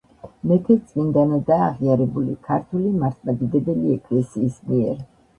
[0.51, 5.05] მეფე წმინდანადაა აღიარებული ქართული მართლმადიდებელი ეკლესიის მიერ.